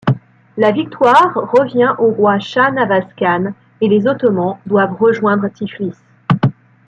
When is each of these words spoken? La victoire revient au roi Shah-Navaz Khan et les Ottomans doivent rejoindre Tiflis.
La 0.57 0.71
victoire 0.71 1.31
revient 1.35 1.93
au 1.99 2.07
roi 2.09 2.39
Shah-Navaz 2.39 3.05
Khan 3.15 3.53
et 3.81 3.87
les 3.87 4.07
Ottomans 4.07 4.57
doivent 4.65 4.95
rejoindre 4.99 5.47
Tiflis. 5.49 5.93